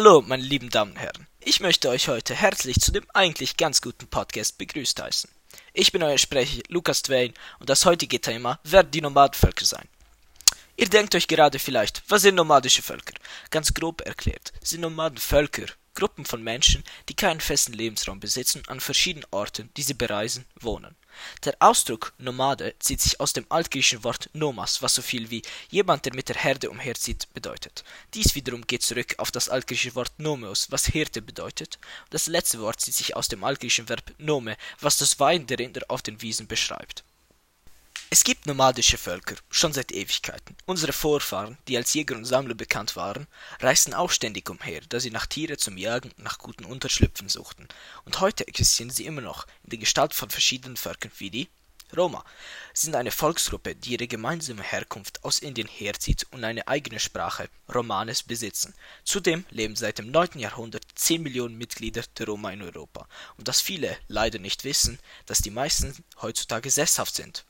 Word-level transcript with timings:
Hallo, 0.00 0.22
meine 0.24 0.44
lieben 0.44 0.70
Damen 0.70 0.92
und 0.92 0.98
Herren. 0.98 1.26
Ich 1.40 1.58
möchte 1.58 1.88
euch 1.88 2.06
heute 2.06 2.32
herzlich 2.32 2.78
zu 2.78 2.92
dem 2.92 3.04
eigentlich 3.14 3.56
ganz 3.56 3.82
guten 3.82 4.06
Podcast 4.06 4.56
begrüßt 4.56 5.02
heißen. 5.02 5.28
Ich 5.72 5.90
bin 5.90 6.04
euer 6.04 6.18
Sprecher 6.18 6.62
Lukas 6.68 7.02
Twain 7.02 7.34
und 7.58 7.68
das 7.68 7.84
heutige 7.84 8.20
Thema 8.20 8.60
werden 8.62 8.92
die 8.92 9.00
Nomadenvölker 9.00 9.64
sein. 9.64 9.88
Ihr 10.76 10.88
denkt 10.88 11.16
euch 11.16 11.26
gerade 11.26 11.58
vielleicht, 11.58 12.04
was 12.06 12.22
sind 12.22 12.36
nomadische 12.36 12.80
Völker? 12.80 13.14
Ganz 13.50 13.74
grob 13.74 14.02
erklärt 14.02 14.52
sind 14.62 14.82
Nomadenvölker 14.82 15.66
Gruppen 15.98 16.24
von 16.24 16.44
Menschen, 16.44 16.84
die 17.08 17.14
keinen 17.14 17.40
festen 17.40 17.72
Lebensraum 17.72 18.20
besitzen, 18.20 18.62
an 18.68 18.78
verschiedenen 18.78 19.26
Orten, 19.32 19.68
die 19.76 19.82
sie 19.82 19.94
bereisen, 19.94 20.44
wohnen. 20.60 20.94
Der 21.44 21.56
Ausdruck 21.58 22.12
Nomade 22.18 22.76
zieht 22.78 23.00
sich 23.00 23.18
aus 23.18 23.32
dem 23.32 23.46
altgriechischen 23.48 24.04
Wort 24.04 24.30
Nomas, 24.32 24.80
was 24.80 24.94
so 24.94 25.02
viel 25.02 25.28
wie 25.30 25.42
jemand, 25.70 26.04
der 26.04 26.14
mit 26.14 26.28
der 26.28 26.36
Herde 26.36 26.70
umherzieht, 26.70 27.26
bedeutet. 27.34 27.82
Dies 28.14 28.36
wiederum 28.36 28.64
geht 28.64 28.84
zurück 28.84 29.16
auf 29.18 29.32
das 29.32 29.48
altgriechische 29.48 29.96
Wort 29.96 30.12
Nomeos, 30.18 30.70
was 30.70 30.86
Hirte 30.86 31.20
bedeutet. 31.20 31.80
Das 32.10 32.28
letzte 32.28 32.60
Wort 32.60 32.80
zieht 32.80 32.94
sich 32.94 33.16
aus 33.16 33.26
dem 33.26 33.42
altgriechischen 33.42 33.88
Verb 33.88 34.14
Nome, 34.18 34.56
was 34.78 34.98
das 34.98 35.18
Weiden 35.18 35.48
der 35.48 35.58
Rinder 35.58 35.82
auf 35.88 36.02
den 36.02 36.22
Wiesen 36.22 36.46
beschreibt. 36.46 37.02
Es 38.10 38.24
gibt 38.24 38.46
nomadische 38.46 38.96
Völker, 38.96 39.36
schon 39.50 39.74
seit 39.74 39.92
Ewigkeiten. 39.92 40.56
Unsere 40.64 40.94
Vorfahren, 40.94 41.58
die 41.68 41.76
als 41.76 41.92
Jäger 41.92 42.16
und 42.16 42.24
Sammler 42.24 42.54
bekannt 42.54 42.96
waren, 42.96 43.26
reisten 43.60 43.92
auch 43.92 44.10
ständig 44.10 44.48
umher, 44.48 44.80
da 44.88 44.98
sie 44.98 45.10
nach 45.10 45.26
Tiere 45.26 45.58
zum 45.58 45.76
Jagen 45.76 46.12
und 46.12 46.24
nach 46.24 46.38
guten 46.38 46.64
Unterschlüpfen 46.64 47.28
suchten. 47.28 47.68
Und 48.06 48.20
heute 48.20 48.48
existieren 48.48 48.88
sie 48.88 49.04
immer 49.04 49.20
noch, 49.20 49.46
in 49.62 49.70
der 49.70 49.78
Gestalt 49.80 50.14
von 50.14 50.30
verschiedenen 50.30 50.78
Völkern 50.78 51.12
wie 51.18 51.28
die 51.28 51.48
Roma 51.94 52.24
sind 52.74 52.94
eine 52.94 53.10
Volksgruppe, 53.10 53.74
die 53.74 53.92
ihre 53.92 54.06
gemeinsame 54.06 54.62
Herkunft 54.62 55.24
aus 55.24 55.38
Indien 55.38 55.68
herzieht 55.68 56.26
und 56.30 56.44
eine 56.44 56.66
eigene 56.68 57.00
Sprache, 57.00 57.48
Romanes, 57.74 58.22
besitzen. 58.22 58.74
Zudem 59.04 59.44
leben 59.50 59.76
seit 59.76 59.98
dem 59.98 60.10
9. 60.10 60.38
Jahrhundert 60.38 60.84
10 60.94 61.22
Millionen 61.22 61.58
Mitglieder 61.58 62.04
der 62.18 62.26
Roma 62.26 62.52
in 62.52 62.62
Europa. 62.62 63.06
Und 63.36 63.48
dass 63.48 63.60
viele 63.60 63.96
leider 64.06 64.38
nicht 64.38 64.64
wissen, 64.64 64.98
dass 65.26 65.38
die 65.38 65.50
meisten 65.50 65.94
heutzutage 66.20 66.70
sesshaft 66.70 67.14
sind. 67.14 67.44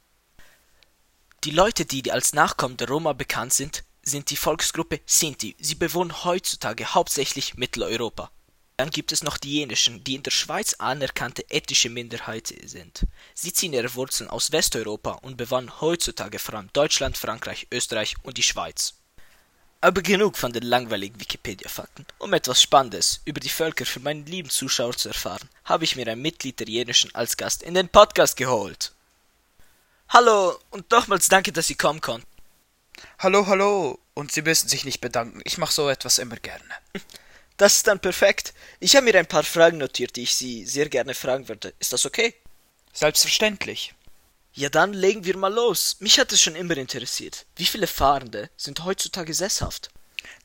Die 1.44 1.52
Leute, 1.52 1.84
die 1.84 2.10
als 2.10 2.32
Nachkommen 2.32 2.76
der 2.76 2.88
Roma 2.88 3.12
bekannt 3.12 3.52
sind, 3.52 3.84
sind 4.02 4.30
die 4.30 4.36
Volksgruppe 4.36 5.00
Sinti. 5.06 5.54
Sie 5.60 5.76
bewohnen 5.76 6.24
heutzutage 6.24 6.94
hauptsächlich 6.94 7.56
Mitteleuropa. 7.56 8.32
Dann 8.76 8.90
gibt 8.90 9.12
es 9.12 9.22
noch 9.22 9.38
die 9.38 9.54
Jenischen, 9.54 10.02
die 10.02 10.16
in 10.16 10.24
der 10.24 10.32
Schweiz 10.32 10.74
anerkannte 10.74 11.48
ethnische 11.48 11.90
Minderheit 11.90 12.52
sind. 12.64 13.06
Sie 13.34 13.52
ziehen 13.52 13.72
ihre 13.72 13.94
Wurzeln 13.94 14.28
aus 14.28 14.50
Westeuropa 14.50 15.12
und 15.22 15.36
bewohnen 15.36 15.80
heutzutage 15.80 16.40
vor 16.40 16.54
allem 16.56 16.70
Deutschland, 16.72 17.16
Frankreich, 17.16 17.68
Österreich 17.70 18.16
und 18.24 18.36
die 18.36 18.42
Schweiz. 18.42 18.94
Aber 19.80 20.02
genug 20.02 20.36
von 20.36 20.52
den 20.52 20.64
langweiligen 20.64 21.20
Wikipedia-Fakten. 21.20 22.04
Um 22.18 22.32
etwas 22.32 22.60
Spannendes 22.60 23.20
über 23.24 23.38
die 23.38 23.48
Völker 23.48 23.86
für 23.86 24.00
meinen 24.00 24.26
lieben 24.26 24.50
Zuschauer 24.50 24.96
zu 24.96 25.08
erfahren, 25.08 25.48
habe 25.64 25.84
ich 25.84 25.94
mir 25.94 26.08
ein 26.08 26.20
Mitglied 26.20 26.58
der 26.58 26.68
Jenischen 26.68 27.14
als 27.14 27.36
Gast 27.36 27.62
in 27.62 27.74
den 27.74 27.88
Podcast 27.88 28.36
geholt. 28.36 28.92
Hallo 30.18 30.58
und 30.70 30.90
nochmals 30.90 31.28
danke, 31.28 31.52
dass 31.52 31.68
Sie 31.68 31.76
kommen 31.76 32.00
konnten. 32.00 32.26
Hallo, 33.20 33.46
hallo. 33.46 34.00
Und 34.14 34.32
Sie 34.32 34.42
müssen 34.42 34.68
sich 34.68 34.84
nicht 34.84 35.00
bedanken. 35.00 35.40
Ich 35.44 35.58
mache 35.58 35.72
so 35.72 35.88
etwas 35.88 36.18
immer 36.18 36.34
gerne. 36.34 36.64
Das 37.56 37.76
ist 37.76 37.86
dann 37.86 38.00
perfekt. 38.00 38.52
Ich 38.80 38.96
habe 38.96 39.04
mir 39.04 39.16
ein 39.16 39.26
paar 39.26 39.44
Fragen 39.44 39.78
notiert, 39.78 40.16
die 40.16 40.22
ich 40.24 40.34
Sie 40.34 40.64
sehr 40.66 40.88
gerne 40.88 41.14
fragen 41.14 41.48
würde. 41.48 41.72
Ist 41.78 41.92
das 41.92 42.04
okay? 42.04 42.34
Selbstverständlich. 42.92 43.94
Ja, 44.54 44.68
dann 44.68 44.92
legen 44.92 45.24
wir 45.24 45.36
mal 45.36 45.54
los. 45.54 45.96
Mich 46.00 46.18
hat 46.18 46.32
es 46.32 46.40
schon 46.42 46.56
immer 46.56 46.76
interessiert. 46.76 47.46
Wie 47.54 47.66
viele 47.66 47.86
Fahrende 47.86 48.50
sind 48.56 48.84
heutzutage 48.84 49.34
sesshaft? 49.34 49.90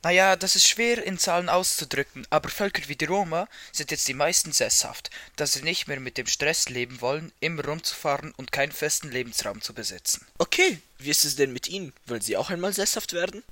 Naja, 0.02 0.36
das 0.36 0.56
ist 0.56 0.68
schwer 0.68 1.02
in 1.02 1.18
Zahlen 1.18 1.48
auszudrücken, 1.48 2.26
aber 2.30 2.48
Völker 2.48 2.82
wie 2.88 2.96
die 2.96 3.04
Roma 3.04 3.48
sind 3.72 3.90
jetzt 3.90 4.08
die 4.08 4.14
meisten 4.14 4.52
sesshaft, 4.52 5.10
da 5.36 5.46
sie 5.46 5.62
nicht 5.62 5.86
mehr 5.86 6.00
mit 6.00 6.18
dem 6.18 6.26
Stress 6.26 6.68
leben 6.68 7.00
wollen, 7.00 7.32
immer 7.40 7.64
rumzufahren 7.64 8.32
und 8.36 8.52
keinen 8.52 8.72
festen 8.72 9.10
Lebensraum 9.10 9.60
zu 9.62 9.74
besitzen. 9.74 10.26
Okay, 10.38 10.80
wie 10.98 11.10
ist 11.10 11.24
es 11.24 11.36
denn 11.36 11.52
mit 11.52 11.68
Ihnen? 11.68 11.92
Wollen 12.06 12.20
Sie 12.20 12.36
auch 12.36 12.50
einmal 12.50 12.72
sesshaft 12.72 13.12
werden? 13.12 13.42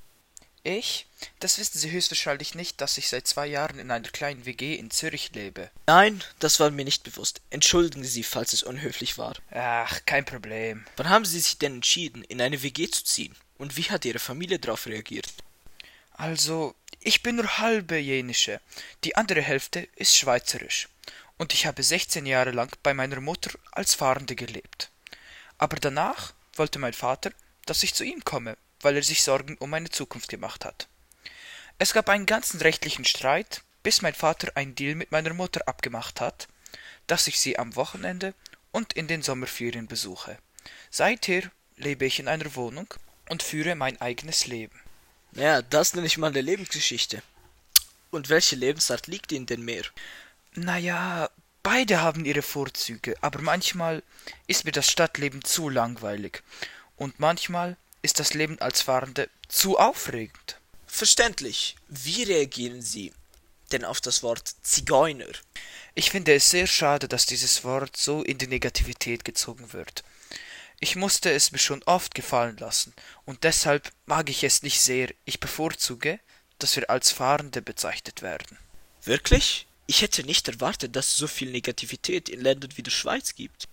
Ich? 0.65 1.07
Das 1.41 1.59
wissen 1.59 1.79
Sie 1.79 1.91
höchstwahrscheinlich 1.91 2.55
nicht, 2.55 2.81
dass 2.81 2.97
ich 2.97 3.09
seit 3.09 3.27
zwei 3.27 3.47
Jahren 3.47 3.79
in 3.79 3.91
einer 3.91 4.09
kleinen 4.09 4.47
WG 4.47 4.75
in 4.77 4.91
Zürich 4.91 5.33
lebe. 5.35 5.71
Nein, 5.87 6.23
das 6.39 6.61
war 6.61 6.71
mir 6.71 6.85
nicht 6.85 7.03
bewusst. 7.03 7.41
Entschuldigen 7.51 8.05
Sie, 8.05 8.23
falls 8.23 8.53
es 8.53 8.63
unhöflich 8.63 9.19
war. 9.19 9.35
Ach, 9.51 10.01
kein 10.07 10.25
Problem. 10.25 10.85
Wann 10.97 11.09
haben 11.09 11.25
Sie 11.25 11.41
sich 11.41 11.59
denn 11.59 11.75
entschieden, 11.77 12.23
in 12.25 12.41
eine 12.41 12.63
WG 12.63 12.89
zu 12.89 13.05
ziehen? 13.05 13.35
Und 13.59 13.77
wie 13.77 13.91
hat 13.91 14.05
Ihre 14.05 14.21
Familie 14.21 14.59
darauf 14.59 14.87
reagiert? 14.87 15.29
Also, 16.15 16.75
ich 17.01 17.23
bin 17.23 17.37
nur 17.37 17.59
halbe 17.59 17.97
jenische. 17.99 18.61
Die 19.05 19.17
andere 19.17 19.43
Hälfte 19.43 19.89
ist 19.97 20.17
schweizerisch. 20.17 20.89
Und 21.37 21.53
ich 21.55 21.67
habe 21.67 21.83
16 21.83 22.27
Jahre 22.27 22.53
lang 22.53 22.71
bei 22.83 22.95
meiner 22.95 23.21
Mutter 23.21 23.51
als 23.73 23.95
Fahrende 23.95 24.37
gelebt. 24.37 24.91
Aber 25.59 25.77
danach 25.77 26.35
wollte 26.55 26.79
mein 26.79 26.93
Vater, 26.93 27.33
dass 27.67 27.83
ich 27.83 27.95
zu 27.95 28.05
ihm 28.05 28.25
komme, 28.25 28.57
weil 28.81 28.97
er 28.97 29.03
sich 29.03 29.23
Sorgen 29.23 29.57
um 29.59 29.71
meine 29.71 29.91
Zukunft 29.91 30.29
gemacht 30.29 30.65
hat. 30.65 30.89
Es 31.79 31.93
gab 31.93 32.09
einen 32.09 32.27
ganzen 32.27 32.61
rechtlichen 32.61 33.05
Streit, 33.05 33.63
bis 33.83 34.03
mein 34.03 34.15
Vater 34.15 34.53
einen 34.55 34.75
Deal 34.75 34.95
mit 34.95 35.11
meiner 35.11 35.35
Mutter 35.35 35.67
abgemacht 35.67 36.21
hat, 36.21 36.49
dass 37.07 37.27
ich 37.27 37.41
sie 37.41 37.59
am 37.59 37.75
Wochenende 37.75 38.35
und 38.71 38.93
in 38.93 39.09
den 39.09 39.23
Sommerferien 39.23 39.89
besuche. 39.89 40.39
Seither 40.91 41.51
lebe 41.77 42.05
ich 42.05 42.21
in 42.21 42.29
einer 42.29 42.55
Wohnung 42.55 42.95
und 43.29 43.43
führe 43.43 43.75
mein 43.75 44.01
eigenes 44.01 44.47
Leben. 44.47 44.81
Ja, 45.35 45.63
das 45.63 45.95
nenne 45.95 46.07
ich 46.07 46.19
mal 46.19 46.29
eine 46.29 46.41
Lebensgeschichte. 46.41 47.23
Und 48.11 48.29
welche 48.29 48.57
Lebensart 48.57 49.07
liegt 49.07 49.33
Ihnen 49.33 49.47
denn 49.47 49.63
mehr? 49.63 49.85
Naja, 50.55 51.31
beide 51.63 52.03
haben 52.03 52.27
ihre 52.27 52.43
Vorzüge, 52.43 53.17
aber 53.23 53.41
manchmal 53.41 54.03
ist 54.47 54.67
mir 54.67 54.73
das 54.73 54.91
Stadtleben 54.91 55.43
zu 55.43 55.71
langweilig. 55.71 56.43
Und 56.97 57.19
manchmal 57.21 57.79
ist 58.03 58.21
das 58.21 58.35
Leben 58.35 58.61
als 58.61 58.83
Fahrende 58.83 59.31
zu 59.49 59.79
aufregend. 59.79 60.59
Verständlich. 60.87 61.77
Wie 61.89 62.25
reagieren 62.25 62.83
Sie 62.83 63.13
denn 63.71 63.87
auf 63.87 64.03
das 64.03 64.23
Wort 64.23 64.55
Zigeuner? 64.63 65.33
Ich 65.95 66.11
finde 66.11 66.35
es 66.35 66.51
sehr 66.51 66.67
schade, 66.67 67.09
dass 67.09 67.25
dieses 67.25 67.65
Wort 67.65 67.97
so 67.97 68.23
in 68.23 68.37
die 68.37 68.47
Negativität 68.47 69.25
gezogen 69.25 69.73
wird. 69.73 70.05
Ich 70.83 70.97
musste 70.97 71.31
es 71.31 71.53
mir 71.53 71.61
schon 71.61 71.81
oft 71.85 72.13
gefallen 72.13 72.57
lassen, 72.57 72.93
und 73.25 73.45
deshalb 73.45 73.93
mag 74.05 74.29
ich 74.29 74.43
es 74.43 74.65
nicht 74.65 74.81
sehr. 74.81 75.15
Ich 75.25 75.39
bevorzuge, 75.39 76.19
dass 76.59 76.75
wir 76.75 76.91
als 76.91 77.13
Fahrende 77.13 77.63
bezeichnet 77.63 78.21
werden. 78.21 78.59
Wirklich? 79.05 79.69
Ich 79.87 80.03
hätte 80.03 80.25
nicht 80.25 80.49
erwartet, 80.49 80.97
dass 80.97 81.07
es 81.07 81.17
so 81.17 81.29
viel 81.29 81.53
Negativität 81.53 82.29
in 82.29 82.41
Ländern 82.41 82.73
wie 82.75 82.83
der 82.83 82.91
Schweiz 82.91 83.37
gibt. 83.37 83.69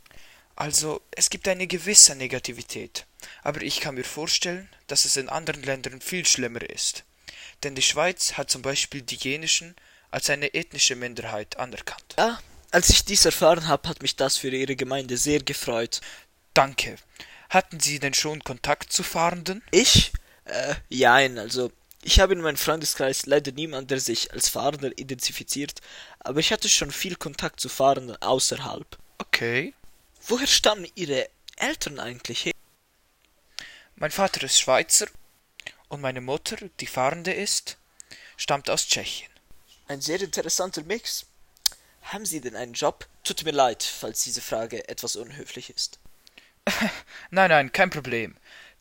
Also, 0.56 1.02
es 1.10 1.32
gibt 1.32 1.48
eine 1.48 1.66
gewisse 1.66 2.14
Negativität, 2.14 3.08
aber 3.42 3.64
ich 3.64 3.80
kann 3.80 3.96
mir 3.96 4.04
vorstellen, 4.04 4.70
dass 4.86 5.06
es 5.06 5.18
in 5.18 5.30
anderen 5.30 5.64
Ländern 5.64 6.02
viel 6.02 6.28
schlimmer 6.28 6.62
ist. 6.62 7.06
Denn 7.64 7.74
die 7.74 7.82
Schweiz 7.82 8.34
hat 8.34 8.52
zum 8.52 8.62
Beispiel 8.62 9.02
die 9.02 9.18
Jenischen 9.18 9.76
als 10.12 10.30
eine 10.30 10.54
ethnische 10.54 10.96
Minderheit 10.96 11.58
anerkannt. 11.58 12.14
Ja, 12.20 12.40
als 12.70 12.92
ich 12.92 13.04
dies 13.04 13.26
erfahren 13.26 13.68
habe, 13.68 13.90
hat 13.90 14.04
mich 14.04 14.16
das 14.16 14.38
für 14.38 14.50
Ihre 14.50 14.76
Gemeinde 14.76 15.18
sehr 15.18 15.42
gefreut. 15.42 16.02
Danke. 16.60 16.98
Hatten 17.50 17.80
Sie 17.80 18.00
denn 18.00 18.14
schon 18.14 18.44
Kontakt 18.44 18.92
zu 18.92 19.02
Fahrenden? 19.02 19.64
Ich? 19.72 20.12
Äh, 20.44 20.76
jein, 20.90 21.38
also 21.38 21.72
ich 22.04 22.20
habe 22.20 22.34
in 22.34 22.42
meinem 22.42 22.58
Freundeskreis 22.58 23.28
leider 23.28 23.54
niemanden, 23.54 23.88
der 23.88 24.02
sich 24.02 24.34
als 24.34 24.50
Fahrender 24.50 24.92
identifiziert, 24.98 25.80
aber 26.20 26.42
ich 26.42 26.52
hatte 26.52 26.68
schon 26.68 26.92
viel 26.92 27.16
Kontakt 27.16 27.62
zu 27.62 27.70
Fahrenden 27.70 28.22
außerhalb. 28.22 28.98
Okay. 29.20 29.74
Woher 30.28 30.48
stammen 30.48 30.86
Ihre 30.96 31.30
Eltern 31.56 31.98
eigentlich 31.98 32.44
her? 32.44 32.54
Mein 33.96 34.12
Vater 34.12 34.44
ist 34.44 34.60
Schweizer 34.60 35.08
und 35.88 36.02
meine 36.02 36.20
Mutter, 36.20 36.58
die 36.82 36.88
Fahrende 36.88 37.32
ist, 37.32 37.78
stammt 38.36 38.70
aus 38.70 38.86
Tschechien. 38.86 39.32
Ein 39.88 40.02
sehr 40.02 40.20
interessanter 40.20 40.84
Mix. 40.84 41.26
Haben 42.02 42.26
Sie 42.26 42.42
denn 42.42 42.58
einen 42.58 42.74
Job? 42.74 43.08
Tut 43.24 43.46
mir 43.46 43.52
leid, 43.52 43.82
falls 43.82 44.24
diese 44.24 44.42
Frage 44.42 44.90
etwas 44.90 45.16
unhöflich 45.16 45.70
ist. 45.70 46.00
nein, 47.32 47.50
nein, 47.50 47.72
kein 47.72 47.90
Problem. 47.90 48.36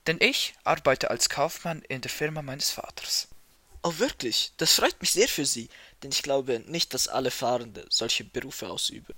Denn 0.06 0.19
ich 0.20 0.55
arbeite 0.64 1.11
als 1.11 1.29
Kaufmann 1.29 1.82
in 1.82 2.00
der 2.00 2.11
Firma 2.11 2.43
meines 2.43 2.70
Vaters. 2.70 3.29
Oh, 3.82 3.99
wirklich? 3.99 4.52
Das 4.56 4.75
freut 4.75 5.00
mich 5.00 5.12
sehr 5.12 5.29
für 5.29 5.46
Sie, 5.46 5.69
denn 6.02 6.11
ich 6.11 6.23
glaube 6.23 6.61
nicht, 6.67 6.94
dass 6.94 7.08
alle 7.08 7.31
Fahrende 7.31 7.87
solche 7.90 8.25
Berufe 8.25 8.69
ausüben. 8.69 9.14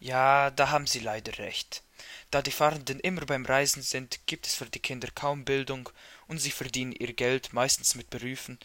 Ja, 0.00 0.50
da 0.50 0.70
haben 0.70 0.86
Sie 0.86 1.00
leider 1.00 1.38
recht. 1.38 1.82
Da 2.30 2.40
die 2.40 2.50
Fahrenden 2.50 2.98
immer 3.00 3.26
beim 3.26 3.44
Reisen 3.44 3.82
sind, 3.82 4.20
gibt 4.26 4.46
es 4.46 4.54
für 4.54 4.66
die 4.66 4.80
Kinder 4.80 5.08
kaum 5.14 5.44
Bildung 5.44 5.90
und 6.28 6.38
sie 6.38 6.50
verdienen 6.50 6.92
ihr 6.92 7.12
Geld 7.12 7.52
meistens 7.52 7.94
mit 7.94 8.08
Berufen, 8.10 8.58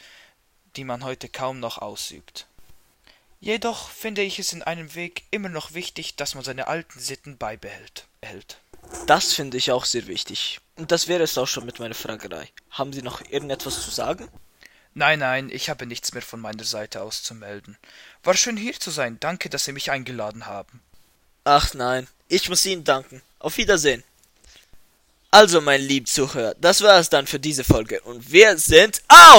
die 0.77 0.85
man 0.85 1.03
heute 1.03 1.27
kaum 1.27 1.59
noch 1.59 1.79
ausübt. 1.79 2.47
Jedoch 3.39 3.89
finde 3.89 4.21
ich 4.21 4.39
es 4.39 4.53
in 4.53 4.63
einem 4.63 4.95
Weg 4.95 5.23
immer 5.31 5.49
noch 5.49 5.73
wichtig, 5.73 6.15
dass 6.15 6.33
man 6.33 6.43
seine 6.43 6.67
alten 6.67 6.99
Sitten 6.99 7.37
beibehält. 7.37 8.07
Das 9.05 9.33
finde 9.33 9.57
ich 9.57 9.71
auch 9.71 9.85
sehr 9.85 10.07
wichtig. 10.07 10.59
Und 10.75 10.91
das 10.91 11.07
wäre 11.07 11.23
es 11.23 11.37
auch 11.37 11.47
schon 11.47 11.65
mit 11.65 11.79
meiner 11.79 11.95
Fragerei. 11.95 12.49
Haben 12.69 12.93
Sie 12.93 13.01
noch 13.01 13.21
irgendetwas 13.29 13.81
zu 13.81 13.91
sagen? 13.91 14.29
Nein, 14.93 15.19
nein, 15.19 15.49
ich 15.51 15.69
habe 15.69 15.85
nichts 15.85 16.13
mehr 16.13 16.21
von 16.21 16.39
meiner 16.39 16.63
Seite 16.63 17.01
aus 17.01 17.21
zu 17.23 17.35
melden. 17.35 17.77
War 18.23 18.35
schön 18.35 18.57
hier 18.57 18.73
zu 18.79 18.89
sein. 18.89 19.17
Danke, 19.19 19.49
dass 19.49 19.65
Sie 19.65 19.71
mich 19.71 19.91
eingeladen 19.91 20.47
haben. 20.47 20.81
Ach 21.43 21.73
nein, 21.73 22.07
ich 22.27 22.49
muss 22.49 22.65
Ihnen 22.65 22.83
danken. 22.83 23.21
Auf 23.39 23.57
Wiedersehen. 23.57 24.03
Also, 25.29 25.61
mein 25.61 25.81
lieben 25.81 26.05
Zuhörer, 26.05 26.55
das 26.59 26.81
war 26.81 26.99
es 26.99 27.09
dann 27.09 27.27
für 27.27 27.39
diese 27.39 27.63
Folge 27.63 28.01
und 28.01 28.31
wir 28.31 28.57
sind 28.57 29.03
out! 29.07 29.35